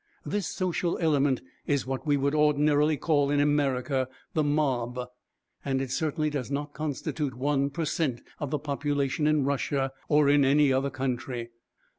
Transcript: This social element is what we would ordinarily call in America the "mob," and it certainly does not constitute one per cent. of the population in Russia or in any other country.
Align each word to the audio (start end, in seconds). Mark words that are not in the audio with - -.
This 0.25 0.47
social 0.47 0.97
element 0.97 1.43
is 1.67 1.85
what 1.85 2.07
we 2.07 2.17
would 2.17 2.33
ordinarily 2.33 2.97
call 2.97 3.29
in 3.29 3.39
America 3.39 4.07
the 4.33 4.43
"mob," 4.43 4.99
and 5.63 5.79
it 5.79 5.91
certainly 5.91 6.31
does 6.31 6.49
not 6.49 6.73
constitute 6.73 7.35
one 7.35 7.69
per 7.69 7.85
cent. 7.85 8.23
of 8.39 8.49
the 8.49 8.57
population 8.57 9.27
in 9.27 9.45
Russia 9.45 9.91
or 10.09 10.27
in 10.27 10.43
any 10.43 10.73
other 10.73 10.89
country. 10.89 11.51